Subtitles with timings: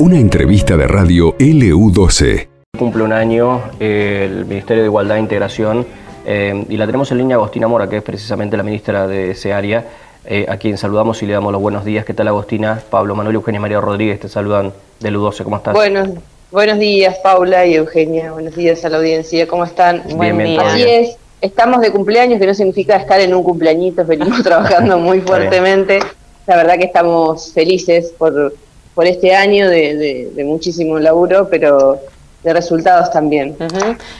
[0.00, 2.48] Una entrevista de radio LU12.
[2.78, 5.86] Cumple un año eh, el Ministerio de Igualdad e Integración
[6.24, 9.52] eh, y la tenemos en línea Agostina Mora, que es precisamente la ministra de ese
[9.52, 9.84] área,
[10.24, 12.06] eh, a quien saludamos y le damos los buenos días.
[12.06, 12.80] ¿Qué tal Agostina?
[12.88, 15.44] Pablo Manuel Eugenia María Rodríguez te saludan de LU12.
[15.44, 15.74] ¿Cómo estás?
[15.74, 16.08] Buenos,
[16.50, 18.32] buenos días Paula y Eugenia.
[18.32, 19.46] Buenos días a la audiencia.
[19.46, 20.02] ¿Cómo están?
[20.18, 21.16] Bien, bien, todo Así es.
[21.42, 26.00] Estamos de cumpleaños, que no significa estar en un cumpleañito, venimos trabajando muy fuertemente.
[26.46, 28.54] La verdad que estamos felices por,
[28.94, 32.00] por este año de, de- de muchísimo laburo, pero
[32.42, 33.54] de resultados también.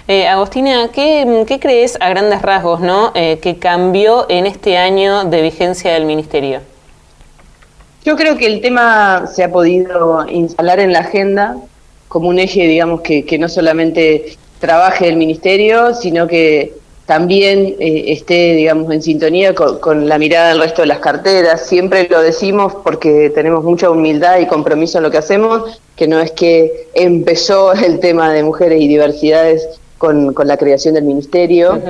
[0.07, 5.25] Eh, Agostina, ¿qué, qué crees a grandes rasgos no, eh, que cambió en este año
[5.25, 6.61] de vigencia del Ministerio?
[8.05, 11.57] Yo creo que el tema se ha podido instalar en la agenda
[12.09, 16.75] como un eje, digamos, que, que no solamente trabaje el ministerio, sino que
[17.07, 21.67] también eh, esté, digamos, en sintonía con, con la mirada del resto de las carteras.
[21.67, 26.21] Siempre lo decimos porque tenemos mucha humildad y compromiso en lo que hacemos, que no
[26.21, 31.81] es que empezó el tema de mujeres y diversidades con, con la creación del ministerio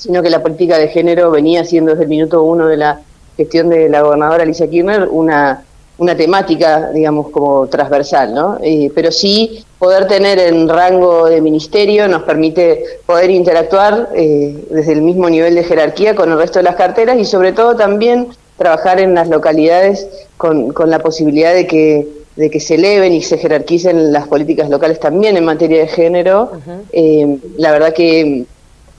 [0.00, 3.00] sino que la política de género venía siendo desde el minuto uno de la
[3.36, 5.62] gestión de la gobernadora Alicia Kirchner una,
[5.98, 8.58] una temática, digamos, como transversal, ¿no?
[8.62, 14.92] Eh, pero sí poder tener en rango de ministerio nos permite poder interactuar eh, desde
[14.92, 18.28] el mismo nivel de jerarquía con el resto de las carteras y sobre todo también
[18.58, 20.06] trabajar en las localidades
[20.36, 24.70] con, con la posibilidad de que de que se eleven y se jerarquicen las políticas
[24.70, 26.52] locales también en materia de género.
[26.92, 28.46] Eh, la verdad que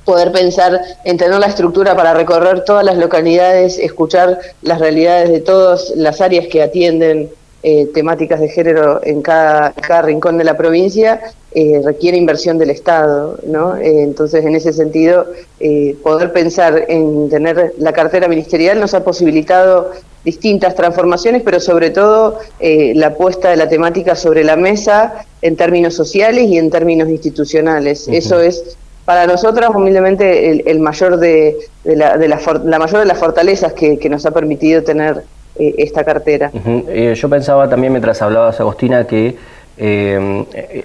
[0.06, 5.40] poder pensar en tener la estructura para recorrer todas las localidades, escuchar las realidades de
[5.40, 7.30] todas las áreas que atienden
[7.64, 11.22] eh, temáticas de género en cada, cada rincón de la provincia,
[11.54, 13.38] eh, requiere inversión del Estado.
[13.46, 13.78] ¿no?
[13.78, 15.28] Eh, entonces, en ese sentido,
[15.60, 19.92] eh, poder pensar en tener la cartera ministerial nos ha posibilitado
[20.24, 25.56] distintas transformaciones, pero sobre todo eh, la puesta de la temática sobre la mesa en
[25.56, 28.08] términos sociales y en términos institucionales.
[28.08, 33.00] Eso es para nosotras humildemente el, el mayor de, de la, de la, la mayor
[33.00, 35.24] de las fortalezas que, que nos ha permitido tener
[35.62, 36.50] eh, esta cartera.
[36.88, 39.36] Eh, yo pensaba también mientras hablabas, Agostina, que
[39.78, 40.84] eh,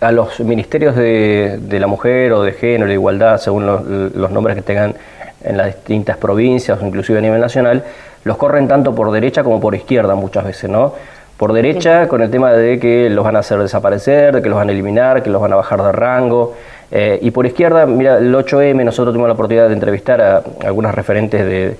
[0.00, 4.30] a los ministerios de, de la mujer o de género, de igualdad, según los, los
[4.30, 4.94] nombres que tengan
[5.42, 7.82] en las distintas provincias o inclusive a nivel nacional,
[8.22, 10.94] los corren tanto por derecha como por izquierda muchas veces, ¿no?
[11.36, 14.56] Por derecha con el tema de que los van a hacer desaparecer, de que los
[14.56, 16.54] van a eliminar, que los van a bajar de rango.
[16.92, 20.94] Eh, y por izquierda, mira, el 8M, nosotros tuvimos la oportunidad de entrevistar a algunas
[20.94, 21.76] referentes de,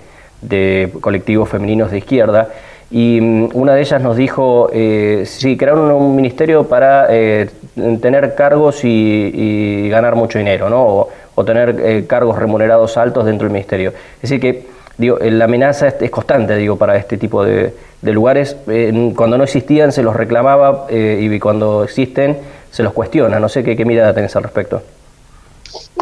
[0.48, 2.48] de colectivos femeninos de izquierda
[2.90, 7.50] y mm, una de ellas nos dijo, eh, sí, crear un, ministerio para eh,
[8.00, 11.08] tener cargos y, ganar mucho dinero, ¿no?
[11.34, 13.92] O, tener eh, cargos remunerados altos dentro del ministerio.
[14.16, 14.66] Es decir que,
[14.96, 17.72] digo, eh, la amenaza es, constante, digo, para este tipo de,
[18.02, 18.56] lugares.
[19.16, 22.36] Cuando no existían se los reclamaba y cuando existen
[22.70, 23.40] se los cuestiona.
[23.40, 24.82] No sé qué, qué mirada tenés al respecto.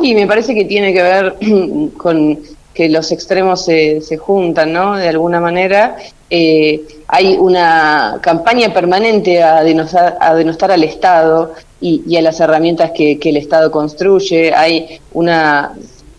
[0.03, 1.35] Y me parece que tiene que ver
[1.97, 2.39] con
[2.75, 4.97] que los extremos se, se juntan, ¿no?
[4.97, 5.97] De alguna manera.
[6.31, 12.41] Eh, hay una campaña permanente a denostar, a denostar al Estado y, y a las
[12.41, 14.55] herramientas que, que el Estado construye.
[14.55, 15.73] Hay una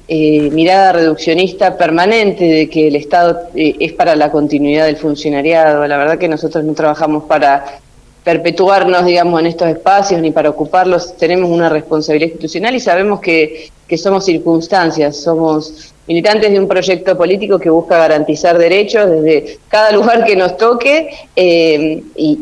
[0.07, 5.87] eh, mirada reduccionista permanente de que el Estado eh, es para la continuidad del funcionariado.
[5.87, 7.79] La verdad que nosotros no trabajamos para
[8.23, 11.15] perpetuarnos, digamos, en estos espacios ni para ocuparlos.
[11.17, 17.17] Tenemos una responsabilidad institucional y sabemos que, que somos circunstancias, somos militantes de un proyecto
[17.17, 22.37] político que busca garantizar derechos desde cada lugar que nos toque eh, y,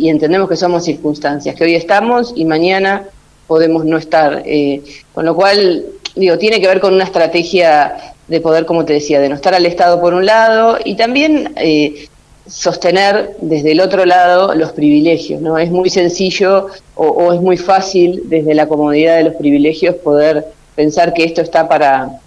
[0.00, 3.04] y- y entendemos que somos circunstancias, que hoy estamos y mañana
[3.46, 4.42] podemos no estar.
[4.44, 4.82] eh,
[5.14, 5.84] con lo cual,
[6.14, 7.96] digo, tiene que ver con una estrategia
[8.28, 11.52] de poder, como te decía, de no estar al Estado por un lado y también
[11.56, 12.08] eh,
[12.48, 15.58] sostener desde el otro lado los privilegios, ¿no?
[15.58, 20.44] Es muy sencillo o, o es muy fácil desde la comodidad de los privilegios poder
[20.74, 22.20] pensar que esto está para,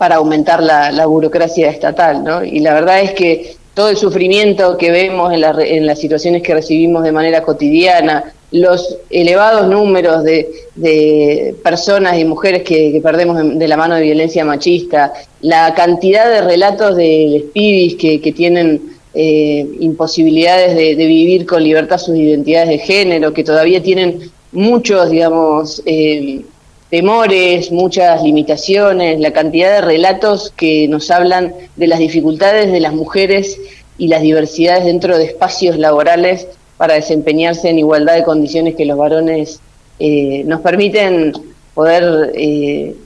[0.00, 2.42] para aumentar la, burocracia estatal, ¿no?
[2.42, 6.42] Y la verdad es que todo el sufrimiento que vemos en, la en las situaciones
[6.42, 13.58] que recibimos de manera cotidiana, los elevados números de, de personas y mujeres que, perdemos
[13.58, 15.12] de, la mano de violencia machista,
[15.42, 18.80] la cantidad de relatos de pibis que, que tienen
[19.12, 25.10] eh, imposibilidades de, de vivir con libertad sus identidades de género, que todavía tienen muchos,
[25.10, 26.40] digamos, eh,
[26.90, 32.92] temores, muchas limitaciones, la cantidad de relatos que nos hablan de las dificultades de las
[32.92, 33.58] mujeres
[33.96, 38.98] y las diversidades dentro de espacios laborales para desempeñarse en igualdad de condiciones que los
[38.98, 39.60] varones
[39.98, 41.32] eh, nos permiten
[41.74, 42.96] poder, eh,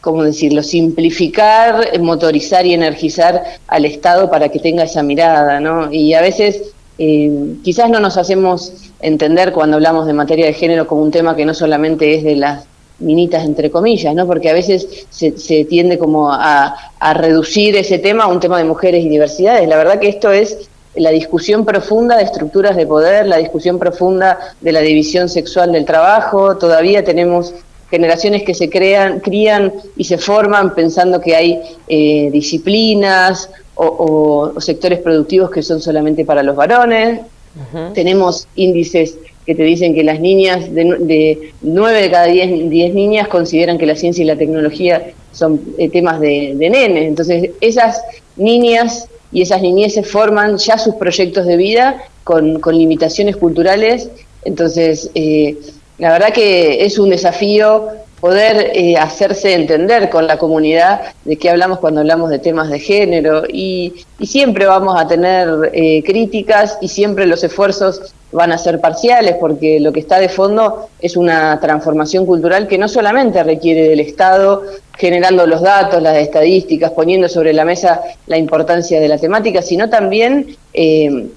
[0.00, 5.92] ¿cómo decirlo?, simplificar, motorizar y energizar al Estado para que tenga esa mirada, ¿no?
[5.92, 10.86] Y a veces eh, quizás no nos hacemos entender cuando hablamos de materia de género
[10.86, 12.66] como un tema que no solamente es de las
[13.00, 14.26] minitas entre comillas, ¿no?
[14.26, 18.64] Porque a veces se, tiende como a, a, reducir ese tema a un tema de
[18.64, 19.68] mujeres y diversidades.
[19.68, 24.38] La verdad que esto es la discusión profunda de estructuras de poder, la discusión profunda
[24.60, 26.56] de la división sexual del trabajo.
[26.56, 27.54] Todavía tenemos
[27.90, 34.98] generaciones que se crean, crían y se forman pensando que hay eh, disciplinas o, sectores
[34.98, 37.20] productivos que son solamente para los varones.
[37.94, 39.16] Tenemos índices
[39.48, 43.86] que te dicen que las niñas, de, de 9 de cada 10, niñas consideran que
[43.86, 47.08] la ciencia y la tecnología son eh, temas de, de nenes.
[47.08, 48.02] Entonces, esas
[48.36, 54.10] niñas y esas niñeces forman ya sus proyectos de vida con, limitaciones culturales.
[54.44, 55.56] Entonces, eh,
[55.96, 57.88] la verdad que es un desafío
[58.20, 62.80] poder eh, hacerse entender con la comunidad de qué hablamos cuando hablamos de temas de
[62.80, 63.94] género y,
[64.26, 65.48] siempre vamos a tener
[66.04, 70.88] críticas y siempre los esfuerzos van a ser parciales porque lo que está de fondo
[71.00, 74.64] es una transformación cultural que no solamente requiere del Estado
[74.98, 79.88] generando los datos, las estadísticas, poniendo sobre la mesa la importancia de la temática, sino
[79.88, 81.28] también eh,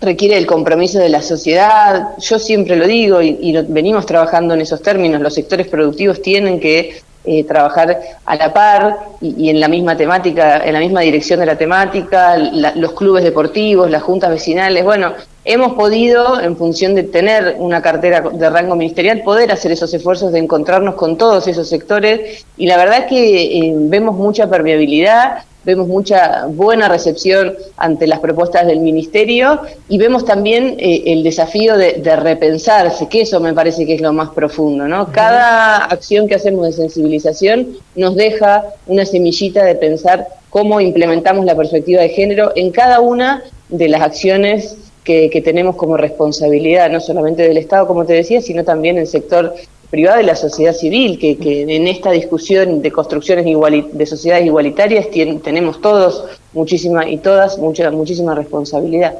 [0.00, 2.08] requiere el compromiso de la sociedad.
[2.18, 7.00] Yo siempre lo digo y, venimos trabajando en esos términos, los sectores productivos tienen que
[7.24, 11.46] eh, trabajar a la par y, en la misma temática, en la misma dirección de
[11.46, 14.84] la temática, los clubes deportivos, las juntas vecinales.
[14.84, 19.92] Bueno, hemos podido, en función de tener una cartera de rango ministerial, poder hacer esos
[19.94, 24.48] esfuerzos de encontrarnos con todos esos sectores y la verdad es que eh, vemos mucha
[24.48, 31.22] permeabilidad vemos mucha buena recepción ante las propuestas del Ministerio y vemos también eh, el
[31.22, 34.86] desafío de, repensarse, que eso me parece que es lo más profundo.
[34.86, 35.10] ¿no?
[35.12, 41.56] Cada acción que hacemos de sensibilización nos deja una semillita de pensar cómo implementamos la
[41.56, 47.00] perspectiva de género en cada una de las acciones que, que, tenemos como responsabilidad, no
[47.00, 49.54] solamente del Estado, como te decía, sino también el sector
[49.90, 55.06] privada y la sociedad civil, que, en esta discusión de construcciones de sociedades igualitarias
[55.42, 59.14] tenemos todos muchísima y todas mucha, muchísima responsabilidad.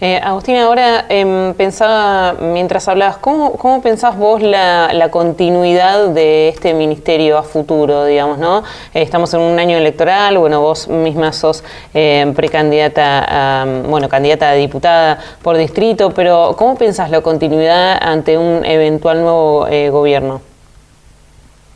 [0.00, 6.74] Eh, Agustina, ahora em, pensaba, mientras hablabas, ¿cómo, cómo pensás vos la, continuidad de este
[6.74, 8.64] ministerio a futuro, digamos, no?
[8.92, 11.62] Estamos en un año electoral, bueno, vos misma sos
[11.92, 13.24] em, precandidata,
[13.62, 19.20] a, bueno, candidata a diputada por distrito, pero ¿cómo pensás la continuidad ante un eventual
[19.22, 20.40] nuevo eh, gobierno?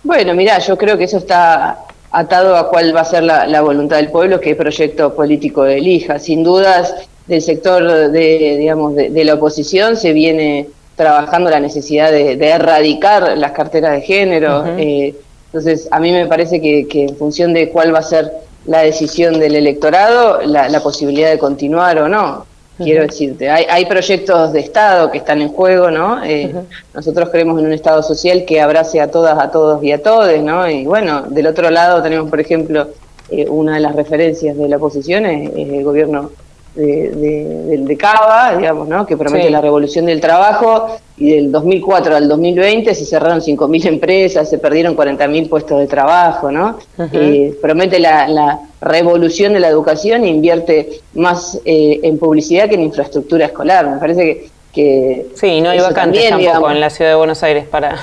[0.03, 3.61] Bueno, mira, yo creo que eso está atado a cuál va a ser la, la
[3.61, 6.19] voluntad del pueblo, qué proyecto político elija.
[6.19, 6.95] Sin dudas,
[7.29, 13.53] del sector de, digamos, de, la oposición se viene trabajando la necesidad de, erradicar las
[13.53, 14.65] carteras de género.
[14.79, 15.15] Eh,
[15.47, 18.33] entonces, a mí me parece que, en función de cuál va a ser
[18.67, 22.47] la decisión del electorado, la, posibilidad de continuar o no.
[22.79, 26.23] Quiero decirte, hay, hay, proyectos de Estado que están en juego, ¿no?
[26.25, 26.55] Eh,
[26.95, 30.41] nosotros creemos en un Estado social que abrace a todas, a todos y a todes,
[30.45, 30.71] ¿no?
[30.71, 32.89] Y bueno, del otro lado tenemos, por ejemplo,
[33.31, 36.31] eh, una de las referencias de la oposición es el gobierno
[36.83, 39.05] de, de, Cava, digamos, ¿no?
[39.05, 44.49] que promete la revolución del trabajo, y del 2004 al 2020 se cerraron 5.000 empresas,
[44.49, 46.79] se perdieron 40.000 puestos de trabajo, ¿no?
[47.13, 52.83] Eh, promete la, revolución de la educación e invierte más eh, en publicidad que en
[52.83, 53.91] infraestructura escolar.
[53.91, 54.49] Me parece que...
[54.73, 57.97] que sí, no hay vacantes tampoco en la ciudad de Buenos Aires para...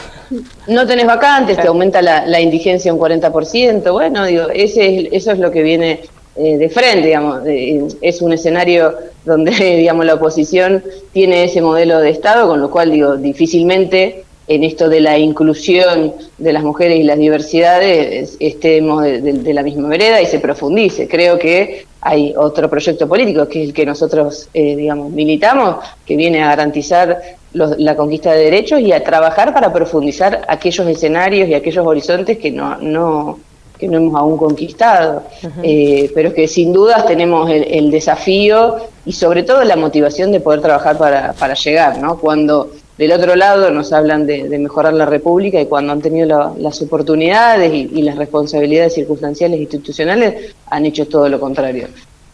[0.67, 5.39] No tenés vacantes, te aumenta la, la, indigencia un 40%, bueno, digo, ese eso es
[5.39, 6.01] lo que viene
[6.36, 7.42] eh, de frente, digamos.
[7.46, 12.92] es un escenario donde, digamos, la oposición tiene ese modelo de Estado, con lo cual,
[12.92, 19.54] digo, difícilmente en esto de la inclusión de las mujeres y las diversidades estemos de,
[19.54, 21.08] la misma vereda y se profundice.
[21.08, 26.15] Creo que hay otro proyecto político, que es el que nosotros, eh, digamos, militamos, que
[26.15, 27.20] viene a garantizar
[27.54, 32.51] la conquista de derechos y a trabajar para profundizar aquellos escenarios y aquellos horizontes que
[32.51, 33.39] no, no
[33.77, 35.24] que no hemos aún conquistado,
[35.63, 40.62] eh, pero que sin dudas tenemos el, desafío y sobre todo la motivación de poder
[40.62, 42.17] trabajar para, para llegar, ¿no?
[42.17, 46.82] Cuando del otro lado nos hablan de, mejorar la República y cuando han tenido las
[46.82, 51.88] oportunidades y, las responsabilidades circunstanciales e institucionales han hecho todo lo contrario.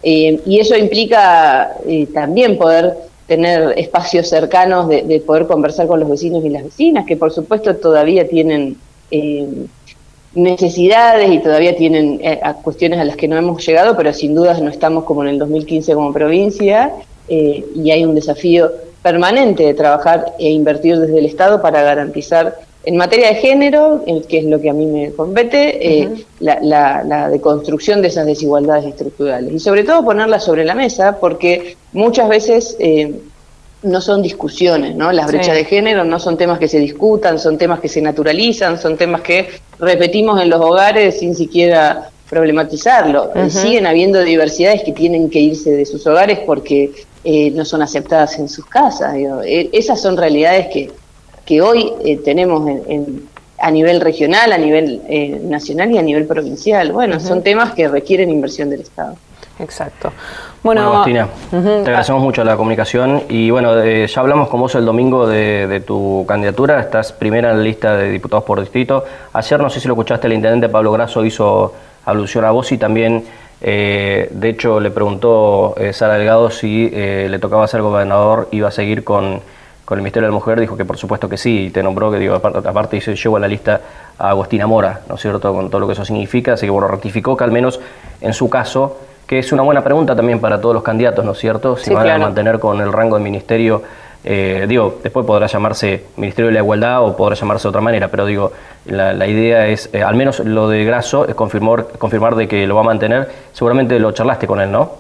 [0.04, 2.96] Eh, y eso implica eh, también poder
[3.28, 7.32] tener espacios cercanos de, de, poder conversar con los vecinos y las vecinas, que por
[7.32, 8.78] supuesto todavía tienen
[10.34, 14.62] necesidades y todavía tienen eh, cuestiones a las que no hemos llegado, pero sin dudas
[14.62, 16.94] no estamos como en el 2015 como provincia
[17.28, 18.72] eh, y hay un desafío
[19.02, 24.40] permanente de trabajar e invertir desde el Estado para garantizar en materia de género, que
[24.40, 26.10] es lo que a mí me compete, eh,
[26.40, 29.54] la, deconstrucción de esas desigualdades estructurales.
[29.54, 33.14] Y sobre todo ponerlas sobre la mesa porque muchas veces eh,
[33.84, 35.12] no son discusiones, ¿no?
[35.12, 38.80] Las brechas de género no son temas que se discutan, son temas que se naturalizan,
[38.80, 39.48] son temas que
[39.82, 43.32] repetimos en los hogares sin siquiera problematizarlo.
[43.50, 46.92] Siguen habiendo diversidades que tienen que irse de sus hogares porque
[47.26, 49.16] eh, no son aceptadas en sus casas.
[49.46, 50.92] esas son realidades que
[51.46, 52.70] que hoy eh, tenemos
[53.60, 56.92] a nivel regional, a nivel eh, nacional y a nivel provincial.
[56.92, 59.16] Bueno, son temas que requieren inversión del Estado.
[59.62, 60.12] Exacto.
[60.64, 64.86] Bueno, Agostina, te agradecemos mucho la comunicación y bueno, eh, ya hablamos con vos el
[64.86, 69.04] domingo de, tu candidatura, estás primera en la lista de diputados por distrito.
[69.34, 71.74] Ayer, no sé si lo escuchaste, el intendente Pablo Grasso hizo
[72.06, 73.24] alusión a vos y también,
[73.60, 79.42] de hecho, le preguntó Sara Delgado si le tocaba ser gobernador, iba a seguir con
[79.92, 82.10] con el Ministerio de la Mujer, dijo que por supuesto que sí, y te nombró
[82.10, 83.82] que digo, aparte, aparte dice, llevo a la lista
[84.18, 86.88] a Agostina Mora, ¿no es cierto?, con todo lo que eso significa, así que bueno,
[86.88, 87.82] ratificó que al menos
[88.22, 88.98] en su caso,
[89.32, 92.06] que es una buena pregunta también para todos los candidatos, ¿no es cierto?, si van
[92.10, 93.82] a mantener con el rango de ministerio,
[94.26, 98.10] eh, digo, después podrá llamarse Ministerio de la Igualdad o podrá llamarse de otra manera,
[98.10, 98.52] pero digo,
[98.88, 102.76] la, idea es, eh, al menos lo de Graso, es confirmar, confirmar de que lo
[102.76, 104.98] va a mantener, seguramente lo charlaste con él, ¿no?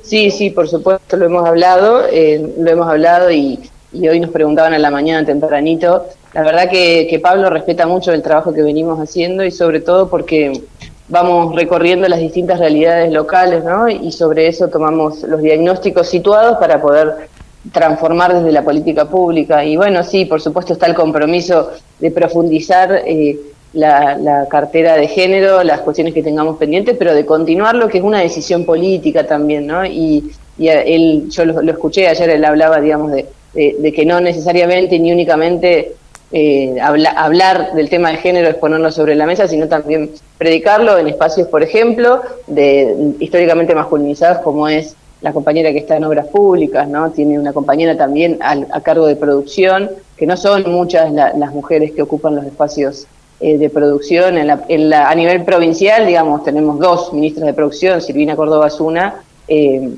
[0.00, 4.30] Sí, sí, por supuesto, lo hemos hablado, eh, lo hemos hablado y y hoy nos
[4.30, 6.06] preguntaban en la mañana tempranito.
[6.34, 10.60] La verdad que, Pablo respeta mucho el trabajo que venimos haciendo y sobre todo porque
[11.08, 13.88] vamos recorriendo las distintas realidades locales, ¿no?
[13.88, 17.28] Y sobre eso tomamos los diagnósticos situados para poder
[17.72, 19.64] transformar desde la política pública.
[19.64, 23.38] Y bueno, sí, por supuesto está el compromiso de profundizar eh,
[23.72, 28.04] la, cartera de género, las cuestiones que tengamos pendientes, pero de continuar lo que es
[28.04, 29.84] una decisión política también, ¿no?
[29.84, 35.12] Y, él, yo lo escuché ayer, él hablaba, digamos, de, de, que no necesariamente ni
[35.12, 35.92] únicamente
[36.32, 41.08] eh, hablar del tema de género es ponerlo sobre la mesa, sino también predicarlo en
[41.08, 46.86] espacios, por ejemplo, de históricamente masculinizados como es la compañera que está en obras públicas,
[46.88, 47.10] ¿no?
[47.10, 52.02] Tiene una compañera también a cargo de producción, que no son muchas las mujeres que
[52.02, 53.06] ocupan los espacios
[53.40, 54.38] eh, de producción.
[54.38, 59.22] En la, a nivel provincial, digamos, tenemos dos ministras de producción, Silvina Córdoba es una,
[59.48, 59.90] eh,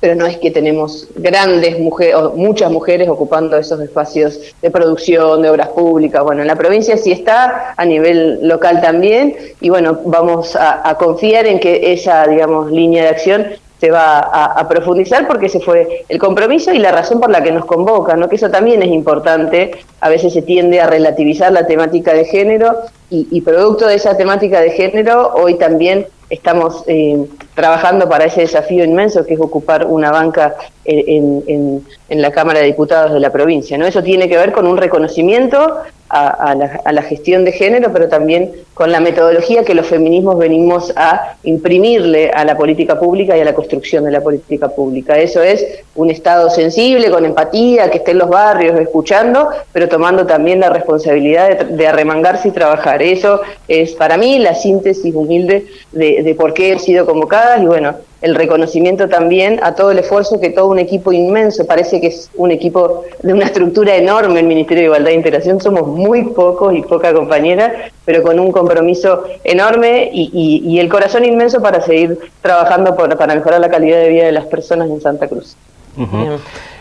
[0.00, 5.42] pero no es que tenemos grandes mujeres, o muchas mujeres ocupando esos espacios de producción,
[5.42, 6.24] de obras públicas.
[6.24, 11.46] Bueno, en la provincia sí está, a nivel local también, y bueno, vamos a, confiar
[11.46, 13.46] en que esa, digamos, línea de acción
[13.78, 17.50] se va a, profundizar porque ese fue el compromiso y la razón por la que
[17.50, 18.28] nos convoca, ¿no?
[18.28, 22.76] que eso también es importante, a veces se tiende a relativizar la temática de género
[23.08, 28.42] y, y producto de esa temática de género, hoy también estamos eh, trabajando para ese
[28.42, 33.20] desafío inmenso que es ocupar una banca en, en, en, la Cámara de Diputados de
[33.20, 33.76] la provincia.
[33.76, 33.84] ¿no?
[33.84, 35.78] Eso tiene que ver con un reconocimiento
[36.10, 41.36] a, la, gestión de género, pero también con la metodología que los feminismos venimos a
[41.44, 45.18] imprimirle a la política pública y a la construcción de la política pública.
[45.18, 45.64] Eso es
[45.94, 50.70] un Estado sensible, con empatía, que esté en los barrios escuchando, pero tomando también la
[50.70, 53.02] responsabilidad de, arremangarse y trabajar.
[53.02, 57.66] Eso es para mí la síntesis humilde de, de por qué he sido convocada y
[57.66, 62.08] bueno, el reconocimiento también a todo el esfuerzo que todo un equipo inmenso, parece que
[62.08, 66.24] es un equipo de una estructura enorme el Ministerio de Igualdad e Integración, somos muy
[66.24, 72.18] pocos y poca compañera, pero con un compromiso enorme y, el corazón inmenso para seguir
[72.40, 75.56] trabajando para mejorar la calidad de vida de las personas en Santa Cruz.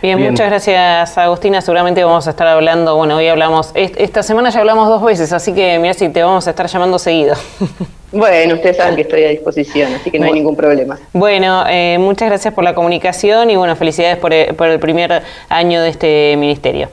[0.01, 0.19] Bien.
[0.19, 1.62] muchas gracias Agustina.
[1.62, 5.53] Seguramente vamos a estar hablando, bueno, hoy hablamos, esta semana ya hablamos dos veces, así
[5.53, 7.36] que mira si te vamos a estar llamando seguido.
[8.11, 10.97] Bueno, ustedes saben que estoy a disposición, así que no hay ningún problema.
[11.13, 15.21] Bueno, eh, muchas gracias por la comunicación y bueno, felicidades por el, por el primer
[15.49, 16.89] año de este ministerio.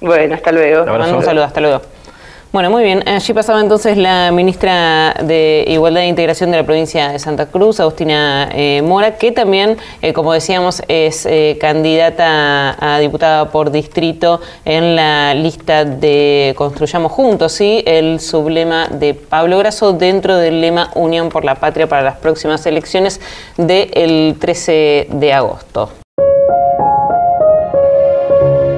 [0.00, 0.84] Bueno, hasta luego.
[0.84, 1.80] Un saludo, hasta luego.
[2.54, 3.02] Bueno, muy bien.
[3.08, 7.80] Allí pasaba entonces la ministra de Igualdad e Integración de la provincia de Santa Cruz,
[7.80, 14.40] Agustina eh, Mora, que también, eh, como decíamos, es eh, candidata a diputada por distrito
[14.64, 17.82] en la lista de Construyamos Juntos, ¿sí?
[17.86, 22.64] el sublema de Pablo Grasso dentro del lema Unión por la Patria para las próximas
[22.66, 23.20] elecciones
[23.56, 26.03] del 13 de agosto.